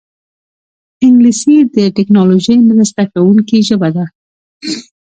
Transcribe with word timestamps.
انګلیسي 1.05 1.55
د 1.75 1.77
ټیکنالوژۍ 1.97 2.55
مرسته 2.69 3.01
کوونکې 3.13 3.57
ژبه 3.67 3.89
ده 3.95 4.05